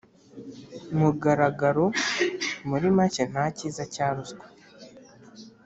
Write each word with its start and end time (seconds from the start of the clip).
mugaragaro. 0.97 1.85
Muri 2.67 2.87
make 2.97 3.23
nta 3.31 3.45
kiza 3.57 3.83
cya 3.93 4.07
ruswa. 4.15 4.45